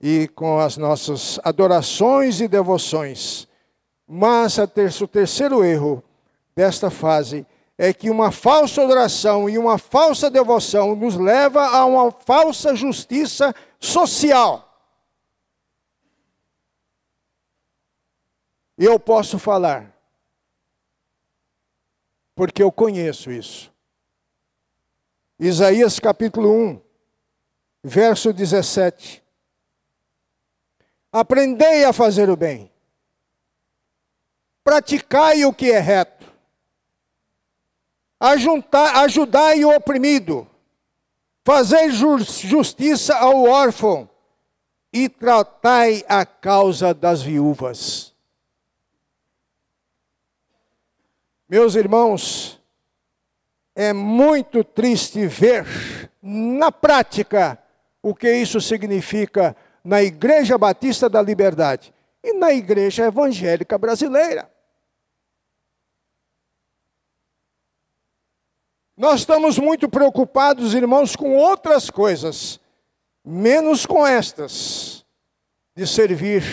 e 0.07 0.27
com 0.27 0.59
as 0.59 0.77
nossas 0.77 1.39
adorações 1.43 2.39
e 2.39 2.47
devoções. 2.47 3.47
Mas 4.07 4.55
o 5.01 5.07
terceiro 5.07 5.63
erro 5.63 6.03
desta 6.55 6.91
fase 6.91 7.43
é 7.75 7.91
que 7.91 8.11
uma 8.11 8.31
falsa 8.31 8.83
adoração 8.83 9.49
e 9.49 9.57
uma 9.57 9.79
falsa 9.79 10.29
devoção 10.29 10.95
nos 10.95 11.15
leva 11.15 11.69
a 11.69 11.83
uma 11.85 12.11
falsa 12.11 12.75
justiça 12.75 13.51
social. 13.79 14.61
Eu 18.77 18.99
posso 18.99 19.39
falar, 19.39 19.91
porque 22.35 22.61
eu 22.61 22.71
conheço 22.71 23.31
isso. 23.31 23.73
Isaías 25.39 25.99
capítulo 25.99 26.51
1, 26.51 26.81
verso 27.83 28.31
17. 28.31 29.24
Aprendei 31.17 31.85
a 31.85 31.93
fazer 31.93 32.29
o 32.29 32.35
bem. 32.35 32.69
Praticai 34.65 35.45
o 35.45 35.53
que 35.53 35.71
é 35.71 35.79
reto. 35.79 36.29
ajudai 38.19 39.63
o 39.63 39.73
oprimido. 39.73 40.45
Fazei 41.45 41.89
justiça 41.89 43.15
ao 43.15 43.43
órfão 43.43 44.09
e 44.91 45.07
tratai 45.07 46.03
a 46.09 46.25
causa 46.25 46.93
das 46.93 47.21
viúvas. 47.21 48.13
Meus 51.47 51.75
irmãos, 51.75 52.61
é 53.73 53.93
muito 53.93 54.65
triste 54.65 55.25
ver 55.27 56.11
na 56.21 56.73
prática 56.73 57.57
o 58.01 58.13
que 58.13 58.29
isso 58.29 58.59
significa 58.59 59.55
na 59.85 60.01
Igreja 60.01 60.57
Batista 60.57 61.07
da 61.07 61.21
Liberdade 61.21 61.93
e 62.23 62.33
na 62.33 62.51
Igreja 62.51 63.05
Evangélica 63.05 63.77
Brasileira. 63.77 64.51
Nós 68.97 69.19
estamos 69.19 69.59
muito 69.59 69.87
preocupados, 69.87 70.73
irmãos, 70.73 71.15
com 71.15 71.35
outras 71.35 71.91
coisas, 71.91 72.59
menos 73.23 73.85
com 73.85 74.07
estas, 74.07 75.05
de 75.75 75.85
servir 75.85 76.43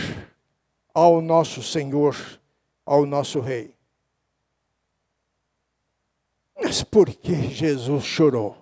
ao 0.92 1.22
nosso 1.22 1.62
Senhor, 1.62 2.14
ao 2.84 3.06
nosso 3.06 3.40
Rei. 3.40 3.74
Mas 6.62 6.82
por 6.82 7.08
que 7.08 7.48
Jesus 7.48 8.04
chorou? 8.04 8.61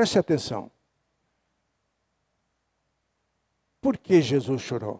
Preste 0.00 0.18
atenção. 0.18 0.70
Por 3.82 3.98
que 3.98 4.22
Jesus 4.22 4.62
chorou? 4.62 4.98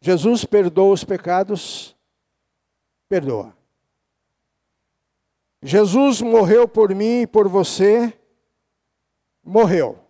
Jesus 0.00 0.46
perdoa 0.46 0.94
os 0.94 1.04
pecados? 1.04 1.94
Perdoa. 3.10 3.54
Jesus 5.60 6.22
morreu 6.22 6.66
por 6.66 6.94
mim 6.94 7.20
e 7.20 7.26
por 7.26 7.48
você? 7.48 8.18
Morreu. 9.44 10.02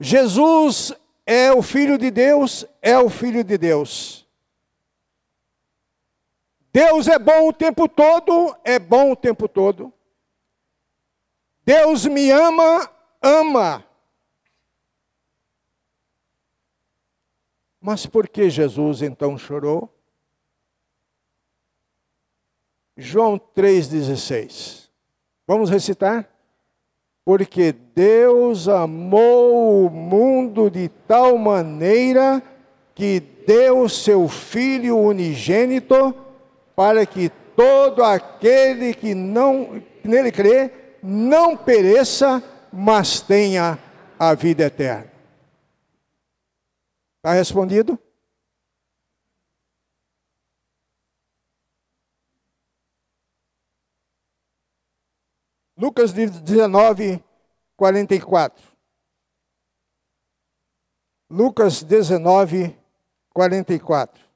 Jesus 0.00 0.94
é 1.26 1.52
o 1.52 1.60
Filho 1.60 1.98
de 1.98 2.10
Deus? 2.10 2.64
É 2.80 2.98
o 2.98 3.10
Filho 3.10 3.44
de 3.44 3.58
Deus. 3.58 4.26
Deus 6.78 7.08
é 7.08 7.18
bom 7.18 7.48
o 7.48 7.52
tempo 7.52 7.88
todo, 7.88 8.56
é 8.62 8.78
bom 8.78 9.10
o 9.10 9.16
tempo 9.16 9.48
todo. 9.48 9.92
Deus 11.64 12.06
me 12.06 12.30
ama, 12.30 12.88
ama. 13.20 13.84
Mas 17.80 18.06
por 18.06 18.28
que 18.28 18.48
Jesus 18.48 19.02
então 19.02 19.36
chorou? 19.36 19.92
João 22.96 23.40
3,16. 23.40 24.88
Vamos 25.48 25.70
recitar? 25.70 26.32
Porque 27.24 27.72
Deus 27.72 28.68
amou 28.68 29.84
o 29.84 29.90
mundo 29.90 30.70
de 30.70 30.88
tal 31.08 31.36
maneira 31.36 32.40
que 32.94 33.18
deu 33.18 33.88
seu 33.88 34.28
Filho 34.28 34.96
unigênito 34.96 36.27
para 36.78 37.04
que 37.04 37.28
todo 37.56 38.04
aquele 38.04 38.94
que 38.94 39.12
não 39.12 39.82
nele 40.04 40.30
crê 40.30 40.96
não 41.02 41.56
pereça, 41.56 42.40
mas 42.72 43.20
tenha 43.20 43.76
a 44.16 44.32
vida 44.32 44.66
eterna. 44.66 45.12
Está 47.16 47.32
respondido? 47.32 47.98
Lucas 55.76 56.12
19, 56.12 57.24
44. 57.76 58.64
Lucas 61.28 61.82
19, 61.82 62.78
44. 63.30 64.27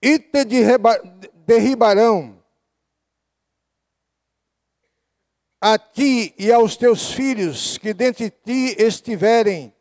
E 0.00 0.18
te 0.18 0.44
derribarão 1.46 2.36
a 5.60 5.78
ti 5.78 6.34
e 6.38 6.52
aos 6.52 6.76
teus 6.76 7.12
filhos 7.12 7.78
que 7.78 7.92
dentre 7.94 8.30
ti 8.30 8.76
estiverem, 8.78 9.74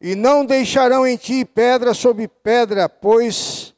e 0.00 0.14
não 0.14 0.44
deixarão 0.44 1.06
em 1.06 1.16
ti 1.16 1.44
pedra 1.44 1.92
sobre 1.92 2.28
pedra, 2.28 2.88
pois 2.88 3.74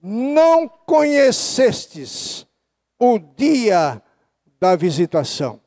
não 0.00 0.68
conhecestes 0.68 2.46
o 2.98 3.18
dia 3.18 4.02
da 4.60 4.76
visitação. 4.76 5.60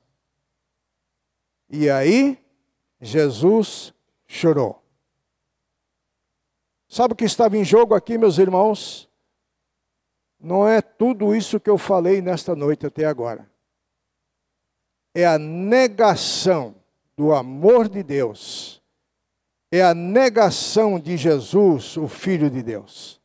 E 1.70 1.90
aí, 1.90 2.38
Jesus 3.02 3.94
chorou. 4.28 4.85
Sabe 6.96 7.12
o 7.12 7.18
que 7.18 7.26
estava 7.26 7.58
em 7.58 7.66
jogo 7.66 7.94
aqui, 7.94 8.18
meus 8.18 8.38
irmãos? 8.38 9.10
Não 10.40 10.66
é 10.66 10.82
tudo 10.82 11.36
isso 11.36 11.60
que 11.60 11.70
eu 11.70 11.78
falei 11.78 12.22
nesta 12.22 12.56
noite 12.56 12.86
até 12.86 13.04
agora. 13.04 13.52
É 15.14 15.26
a 15.26 15.38
negação 15.38 16.74
do 17.18 17.34
amor 17.34 17.90
de 17.90 18.02
Deus. 18.02 18.82
É 19.70 19.82
a 19.82 19.94
negação 19.94 20.98
de 20.98 21.18
Jesus, 21.18 21.98
o 21.98 22.08
Filho 22.08 22.50
de 22.50 22.64
Deus. 22.64 23.22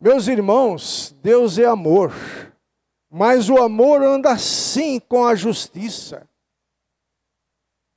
Meus 0.00 0.28
irmãos, 0.28 1.14
Deus 1.22 1.58
é 1.58 1.66
amor, 1.66 2.14
mas 3.10 3.50
o 3.50 3.58
amor 3.58 4.02
anda 4.02 4.30
assim 4.30 4.98
com 4.98 5.26
a 5.26 5.34
justiça. 5.34 6.26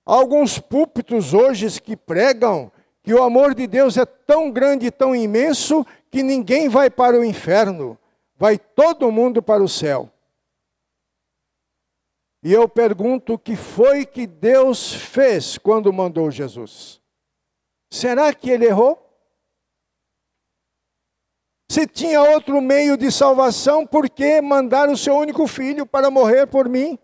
Alguns 0.06 0.60
púlpitos 0.60 1.34
hoje 1.34 1.80
que 1.80 1.95
pregam 1.95 2.69
que 3.03 3.13
o 3.13 3.23
amor 3.23 3.55
de 3.55 3.65
Deus 3.67 3.97
é 3.97 4.05
tão 4.05 4.51
grande 4.51 4.87
e 4.87 4.91
tão 4.91 5.15
imenso 5.15 5.85
que 6.09 6.21
ninguém 6.21 6.69
vai 6.69 6.89
para 6.89 7.19
o 7.19 7.23
inferno, 7.23 7.97
vai 8.35 8.57
todo 8.57 9.11
mundo 9.11 9.41
para 9.41 9.63
o 9.63 9.69
céu. 9.69 10.11
E 12.43 12.51
eu 12.51 12.67
pergunto 12.67 13.33
o 13.33 13.39
que 13.39 13.55
foi 13.55 14.05
que 14.05 14.25
Deus 14.25 14.93
fez 14.93 15.57
quando 15.57 15.93
mandou 15.93 16.31
Jesus? 16.31 16.99
Será 17.91 18.33
que 18.33 18.49
ele 18.49 18.65
errou? 18.65 19.07
Se 21.71 21.87
tinha 21.87 22.21
outro 22.21 22.59
meio 22.59 22.97
de 22.97 23.11
salvação, 23.11 23.85
por 23.85 24.09
que 24.09 24.41
mandar 24.41 24.89
o 24.89 24.97
seu 24.97 25.15
único 25.15 25.47
filho 25.47 25.85
para 25.85 26.11
morrer 26.11 26.47
por 26.47 26.67
mim? 26.67 26.99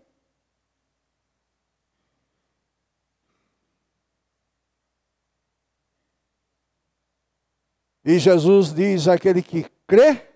E 8.08 8.18
Jesus 8.18 8.72
diz: 8.72 9.06
aquele 9.06 9.42
que 9.42 9.66
crê 9.86 10.26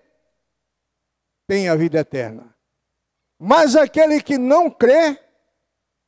tem 1.47 1.67
a 1.67 1.75
vida 1.75 1.97
eterna, 1.97 2.55
mas 3.39 3.75
aquele 3.75 4.21
que 4.21 4.37
não 4.37 4.69
crê 4.69 5.19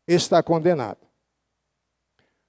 está 0.07 0.43
condenado. 0.43 0.99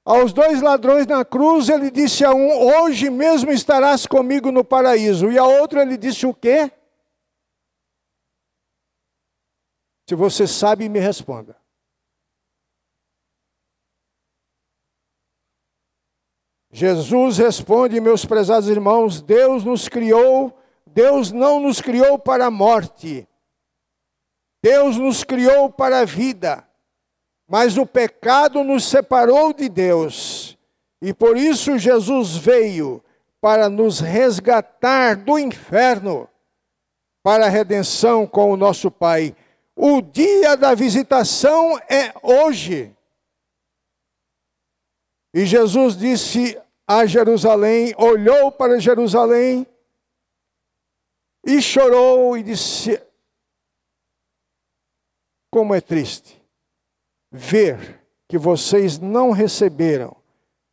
Aos 0.05 0.35
dois 0.35 0.61
ladrões 0.61 1.07
na 1.07 1.25
cruz, 1.25 1.71
ele 1.71 1.91
disse 1.91 2.27
a 2.27 2.35
um: 2.35 2.83
Hoje 2.83 3.09
mesmo 3.09 3.51
estarás 3.51 4.05
comigo 4.05 4.53
no 4.53 4.63
paraíso. 4.63 5.33
E 5.33 5.39
a 5.39 5.45
outro, 5.45 5.81
ele 5.81 5.97
disse 5.97 6.27
o 6.27 6.35
quê? 6.35 6.71
Se 10.07 10.15
você 10.15 10.47
sabe, 10.47 10.91
me 10.91 11.01
responda. 11.01 11.57
Jesus 16.79 17.39
responde, 17.39 17.99
meus 18.03 18.27
prezados 18.27 18.69
irmãos: 18.69 19.23
Deus 19.23 19.65
nos 19.65 19.89
criou, 19.89 20.55
Deus 20.87 21.33
não 21.33 21.59
nos 21.59 21.81
criou 21.81 22.19
para 22.19 22.45
a 22.45 22.51
morte, 22.51 23.27
Deus 24.63 24.99
nos 24.99 25.25
criou 25.25 25.71
para 25.71 26.01
a 26.01 26.05
vida. 26.05 26.69
Mas 27.49 27.79
o 27.79 27.87
pecado 27.87 28.63
nos 28.63 28.85
separou 28.85 29.55
de 29.55 29.71
Deus. 29.71 30.59
E 31.01 31.15
por 31.15 31.39
isso 31.39 31.79
Jesus 31.79 32.37
veio 32.37 33.03
para 33.41 33.71
nos 33.71 33.99
resgatar 33.99 35.17
do 35.17 35.39
inferno, 35.39 36.29
para 37.23 37.47
a 37.47 37.49
redenção 37.49 38.27
com 38.27 38.51
o 38.51 38.57
nosso 38.57 38.91
Pai. 38.91 39.35
O 39.75 40.03
dia 40.03 40.55
da 40.59 40.75
visitação 40.75 41.79
é 41.89 42.13
hoje. 42.23 42.95
E 45.33 45.47
Jesus 45.47 45.97
disse 45.97 46.59
a 46.87 47.05
Jerusalém, 47.05 47.95
olhou 47.99 48.53
para 48.53 48.79
Jerusalém 48.79 49.67
e 51.45 51.61
chorou 51.61 52.37
e 52.37 52.43
disse: 52.43 53.03
Como 55.51 55.75
é 55.75 55.81
triste 55.81 56.41
ver 57.31 58.01
que 58.29 58.39
vocês 58.39 58.99
não 58.99 59.31
receberam 59.31 60.17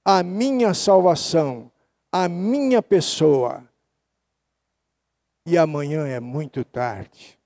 a 0.06 0.22
minha 0.22 0.74
salvação, 0.74 1.72
a 2.12 2.28
minha 2.28 2.82
pessoa, 2.82 3.68
e 5.46 5.58
amanhã 5.58 6.08
é 6.08 6.20
muito 6.20 6.64
tarde. 6.64 7.40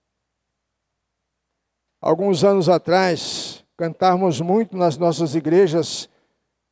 Alguns 2.01 2.43
anos 2.43 2.69
atrás, 2.69 3.65
cantávamos 3.75 4.39
muito 4.39 4.77
nas 4.77 4.97
nossas 4.97 5.36
igrejas, 5.36 6.10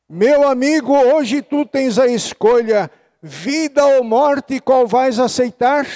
meu 0.08 0.48
amigo, 0.48 0.92
hoje 0.92 1.42
tu 1.42 1.66
tens 1.66 1.98
a 1.98 2.06
escolha, 2.06 2.90
vida 3.20 3.84
ou 3.84 4.04
morte, 4.04 4.60
qual 4.60 4.86
vais 4.86 5.18
aceitar? 5.18 5.86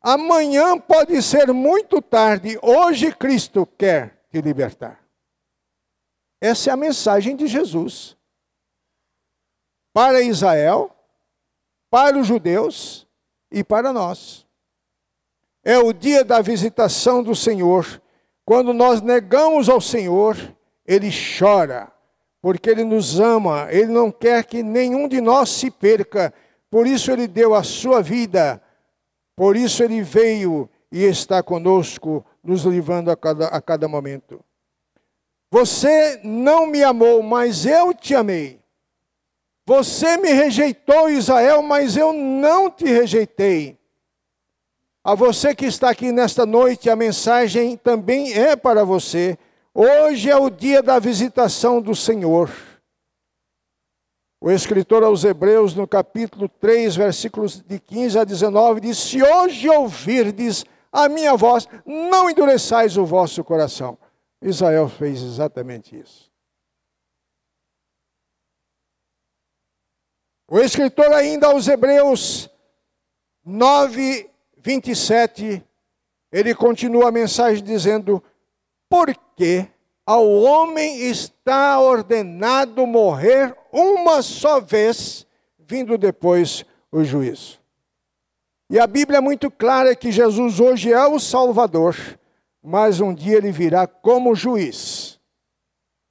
Amanhã 0.00 0.78
pode 0.78 1.20
ser 1.22 1.52
muito 1.52 2.02
tarde, 2.02 2.58
hoje 2.62 3.12
Cristo 3.12 3.66
quer 3.66 4.24
te 4.30 4.40
libertar. 4.40 5.00
Essa 6.40 6.70
é 6.70 6.72
a 6.72 6.76
mensagem 6.76 7.34
de 7.34 7.46
Jesus. 7.46 8.16
Para 9.92 10.20
Israel, 10.20 10.94
para 11.90 12.18
os 12.18 12.26
judeus 12.26 13.06
e 13.50 13.64
para 13.64 13.92
nós. 13.92 14.46
É 15.64 15.78
o 15.78 15.92
dia 15.92 16.24
da 16.24 16.40
visitação 16.40 17.22
do 17.22 17.34
Senhor. 17.34 18.00
Quando 18.44 18.72
nós 18.72 19.02
negamos 19.02 19.68
ao 19.68 19.80
Senhor, 19.80 20.36
Ele 20.86 21.10
chora, 21.10 21.92
porque 22.40 22.70
Ele 22.70 22.84
nos 22.84 23.18
ama, 23.18 23.68
Ele 23.70 23.92
não 23.92 24.10
quer 24.10 24.44
que 24.44 24.62
nenhum 24.62 25.08
de 25.08 25.20
nós 25.20 25.50
se 25.50 25.70
perca. 25.70 26.32
Por 26.70 26.86
isso 26.86 27.10
Ele 27.10 27.26
deu 27.26 27.54
a 27.54 27.62
sua 27.62 28.02
vida, 28.02 28.62
por 29.34 29.56
isso 29.56 29.82
Ele 29.82 30.02
veio 30.02 30.68
e 30.90 31.04
está 31.04 31.42
conosco, 31.42 32.24
nos 32.42 32.62
livrando 32.62 33.10
a 33.10 33.16
cada, 33.16 33.48
a 33.48 33.60
cada 33.60 33.88
momento. 33.88 34.42
Você 35.50 36.20
não 36.22 36.66
me 36.66 36.82
amou, 36.82 37.22
mas 37.22 37.64
eu 37.64 37.94
te 37.94 38.14
amei. 38.14 38.60
Você 39.66 40.16
me 40.16 40.32
rejeitou, 40.32 41.10
Israel, 41.10 41.62
mas 41.62 41.96
eu 41.96 42.12
não 42.12 42.70
te 42.70 42.84
rejeitei. 42.84 43.78
A 45.04 45.14
você 45.14 45.54
que 45.54 45.66
está 45.66 45.90
aqui 45.90 46.12
nesta 46.12 46.44
noite, 46.44 46.90
a 46.90 46.96
mensagem 46.96 47.76
também 47.76 48.32
é 48.32 48.56
para 48.56 48.84
você. 48.84 49.38
Hoje 49.80 50.28
é 50.28 50.36
o 50.36 50.50
dia 50.50 50.82
da 50.82 50.98
visitação 50.98 51.80
do 51.80 51.94
Senhor. 51.94 52.50
O 54.40 54.50
escritor 54.50 55.04
aos 55.04 55.22
Hebreus, 55.22 55.72
no 55.72 55.86
capítulo 55.86 56.48
3, 56.48 56.96
versículos 56.96 57.60
de 57.60 57.78
15 57.78 58.18
a 58.18 58.24
19, 58.24 58.80
diz: 58.80 58.98
Se 58.98 59.22
hoje 59.22 59.68
ouvirdes 59.68 60.64
a 60.90 61.08
minha 61.08 61.36
voz, 61.36 61.68
não 61.86 62.28
endureçais 62.28 62.96
o 62.96 63.06
vosso 63.06 63.44
coração. 63.44 63.96
Israel 64.42 64.88
fez 64.88 65.22
exatamente 65.22 65.96
isso. 65.96 66.28
O 70.50 70.58
escritor, 70.58 71.12
ainda 71.12 71.46
aos 71.46 71.68
Hebreus 71.68 72.50
9, 73.44 74.28
27, 74.56 75.64
ele 76.32 76.52
continua 76.52 77.10
a 77.10 77.12
mensagem 77.12 77.62
dizendo: 77.62 78.20
Porque 78.88 79.68
ao 80.06 80.26
homem 80.30 81.00
está 81.02 81.78
ordenado 81.80 82.86
morrer 82.86 83.54
uma 83.72 84.22
só 84.22 84.60
vez, 84.60 85.26
vindo 85.58 85.98
depois 85.98 86.64
o 86.90 87.04
juízo. 87.04 87.58
E 88.70 88.78
a 88.78 88.86
Bíblia 88.86 89.18
é 89.18 89.20
muito 89.20 89.50
clara 89.50 89.94
que 89.94 90.12
Jesus 90.12 90.60
hoje 90.60 90.92
é 90.92 91.06
o 91.06 91.18
Salvador 91.18 91.96
mas 92.62 93.00
um 93.00 93.14
dia 93.14 93.38
ele 93.38 93.50
virá 93.50 93.86
como 93.86 94.34
juiz. 94.34 95.18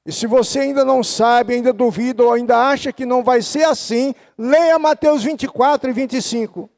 E 0.05 0.11
se 0.11 0.25
você 0.25 0.59
ainda 0.59 0.85
não 0.85 1.03
sabe, 1.03 1.53
ainda 1.53 1.73
duvida 1.73 2.23
ou 2.23 2.31
ainda 2.31 2.57
acha 2.57 2.93
que 2.93 3.05
não 3.05 3.23
vai 3.23 3.41
ser 3.41 3.65
assim, 3.65 4.15
leia 4.37 4.79
Mateus 4.79 5.23
24 5.23 5.89
e 5.89 5.93
25. 5.93 6.69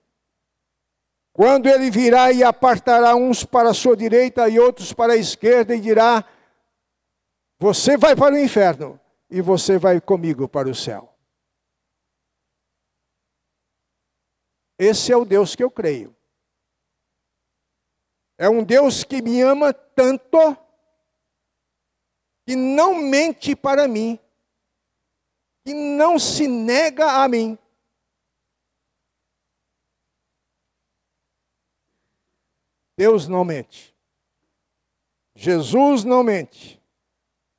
Quando 1.40 1.68
ele 1.68 1.90
virá 1.90 2.34
e 2.34 2.44
apartará 2.44 3.16
uns 3.16 3.46
para 3.46 3.70
a 3.70 3.74
sua 3.74 3.96
direita 3.96 4.50
e 4.50 4.60
outros 4.60 4.92
para 4.92 5.14
a 5.14 5.16
esquerda, 5.16 5.74
e 5.74 5.80
dirá: 5.80 6.26
Você 7.58 7.96
vai 7.96 8.14
para 8.14 8.36
o 8.36 8.38
inferno 8.38 9.00
e 9.30 9.40
você 9.40 9.78
vai 9.78 10.02
comigo 10.02 10.50
para 10.50 10.68
o 10.68 10.76
céu. 10.76 11.16
Esse 14.78 15.14
é 15.14 15.16
o 15.16 15.24
Deus 15.24 15.56
que 15.56 15.64
eu 15.64 15.72
creio. 15.72 16.14
É 18.38 18.50
um 18.50 18.62
Deus 18.62 19.06
que 19.06 19.22
me 19.22 19.42
ama 19.42 19.72
tanto 19.72 20.58
que 22.46 22.54
não 22.54 22.96
mente 22.96 23.56
para 23.56 23.88
mim, 23.88 24.20
que 25.64 25.74
não 25.74 26.20
se 26.20 26.50
nega 26.50 27.24
a 27.24 27.30
mim. 27.30 27.58
Deus 33.00 33.30
não 33.30 33.46
mente. 33.46 33.96
Jesus 35.34 36.04
não 36.04 36.22
mente. 36.22 36.84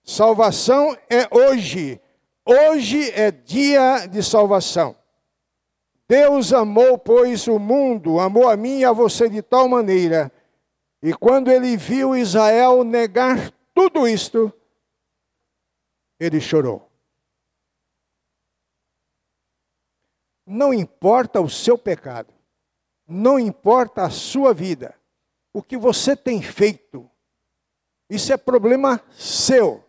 Salvação 0.05 0.95
é 1.09 1.27
hoje. 1.35 1.99
Hoje 2.45 3.11
é 3.13 3.31
dia 3.31 4.07
de 4.07 4.23
salvação. 4.23 4.95
Deus 6.07 6.53
amou, 6.53 6.99
pois, 6.99 7.49
o 7.49 7.59
mundo, 7.59 8.21
amou 8.21 8.51
a 8.51 8.55
mim 8.55 8.81
e 8.81 8.85
a 8.85 8.93
você 8.93 9.31
de 9.31 9.41
tal 9.41 9.67
maneira 9.67 10.31
e 11.03 11.15
quando 11.15 11.51
ele 11.51 11.75
viu 11.75 12.15
Israel 12.15 12.85
negar 12.85 13.51
tudo 13.73 14.07
isto, 14.07 14.53
ele 16.19 16.39
chorou. 16.39 16.87
Não 20.45 20.75
importa 20.75 21.41
o 21.41 21.49
seu 21.49 21.79
pecado, 21.79 22.35
não 23.09 23.41
importa 23.41 24.03
a 24.03 24.11
sua 24.11 24.53
vida, 24.53 25.00
o 25.53 25.63
que 25.63 25.77
você 25.77 26.17
tem 26.17 26.43
feito, 26.43 27.11
isso 28.09 28.33
é 28.33 28.37
problema 28.37 29.01
seu, 29.13 29.85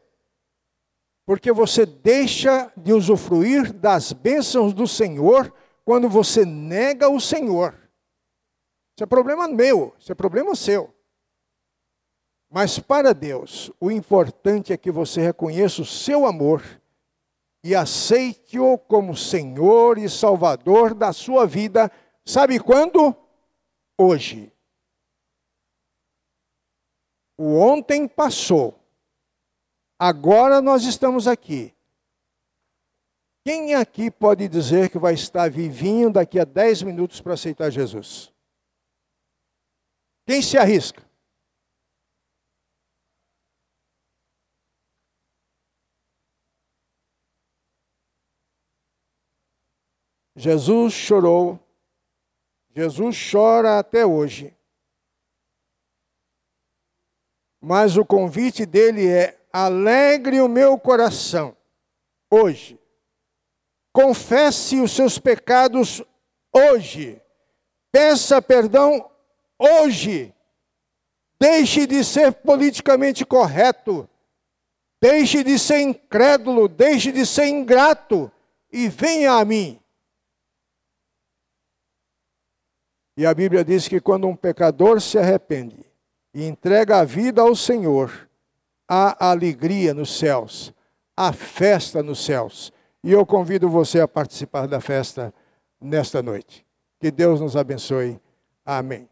porque 1.25 1.51
você 1.51 1.85
deixa 1.85 2.71
de 2.75 2.93
usufruir 2.93 3.71
das 3.73 4.11
bênçãos 4.11 4.73
do 4.73 4.87
Senhor 4.87 5.53
quando 5.85 6.09
você 6.09 6.45
nega 6.45 7.09
o 7.09 7.19
Senhor. 7.19 7.73
Isso 8.95 9.03
é 9.03 9.05
problema 9.05 9.47
meu, 9.47 9.95
isso 9.97 10.11
é 10.11 10.15
problema 10.15 10.55
seu. 10.55 10.93
Mas 12.49 12.77
para 12.77 13.13
Deus, 13.13 13.71
o 13.79 13.89
importante 13.89 14.73
é 14.73 14.77
que 14.77 14.91
você 14.91 15.21
reconheça 15.21 15.81
o 15.81 15.85
seu 15.85 16.25
amor 16.25 16.63
e 17.63 17.73
aceite-o 17.73 18.77
como 18.77 19.15
Senhor 19.15 19.97
e 19.97 20.09
Salvador 20.09 20.93
da 20.93 21.13
sua 21.13 21.45
vida. 21.45 21.89
Sabe 22.25 22.59
quando? 22.59 23.15
Hoje. 23.97 24.50
O 27.43 27.57
ontem 27.57 28.07
passou. 28.07 28.79
Agora 29.97 30.61
nós 30.61 30.83
estamos 30.83 31.27
aqui. 31.27 31.75
Quem 33.43 33.73
aqui 33.73 34.11
pode 34.11 34.47
dizer 34.47 34.91
que 34.91 34.99
vai 34.99 35.15
estar 35.15 35.49
vivinho 35.49 36.11
daqui 36.13 36.39
a 36.39 36.45
10 36.45 36.83
minutos 36.83 37.19
para 37.19 37.33
aceitar 37.33 37.71
Jesus? 37.71 38.31
Quem 40.23 40.39
se 40.39 40.55
arrisca? 40.55 41.03
Jesus 50.35 50.93
chorou, 50.93 51.59
Jesus 52.69 53.31
chora 53.31 53.79
até 53.79 54.05
hoje. 54.05 54.55
Mas 57.61 57.95
o 57.95 58.03
convite 58.03 58.65
dele 58.65 59.07
é: 59.07 59.39
alegre 59.53 60.41
o 60.41 60.49
meu 60.49 60.79
coração, 60.79 61.55
hoje. 62.29 62.79
Confesse 63.93 64.79
os 64.79 64.91
seus 64.91 65.19
pecados 65.19 66.01
hoje. 66.51 67.21
Peça 67.91 68.41
perdão 68.41 69.11
hoje. 69.59 70.33
Deixe 71.39 71.85
de 71.85 72.03
ser 72.03 72.31
politicamente 72.31 73.25
correto. 73.25 74.09
Deixe 75.01 75.43
de 75.43 75.59
ser 75.59 75.81
incrédulo. 75.81 76.69
Deixe 76.69 77.11
de 77.11 77.25
ser 77.25 77.47
ingrato. 77.47 78.31
E 78.71 78.87
venha 78.87 79.33
a 79.33 79.43
mim. 79.43 79.77
E 83.17 83.25
a 83.25 83.33
Bíblia 83.33 83.65
diz 83.65 83.89
que 83.89 83.99
quando 83.99 84.25
um 84.25 84.35
pecador 84.35 85.01
se 85.01 85.17
arrepende 85.17 85.90
e 86.33 86.45
entrega 86.45 86.99
a 86.99 87.03
vida 87.03 87.41
ao 87.41 87.55
Senhor, 87.55 88.29
há 88.87 89.29
alegria 89.29 89.93
nos 89.93 90.17
céus, 90.17 90.73
há 91.15 91.31
festa 91.33 92.01
nos 92.01 92.23
céus. 92.23 92.71
E 93.03 93.11
eu 93.11 93.25
convido 93.25 93.69
você 93.69 93.99
a 93.99 94.07
participar 94.07 94.67
da 94.67 94.79
festa 94.79 95.33
nesta 95.79 96.21
noite. 96.21 96.65
Que 96.99 97.09
Deus 97.09 97.41
nos 97.41 97.55
abençoe. 97.55 98.19
Amém. 98.65 99.10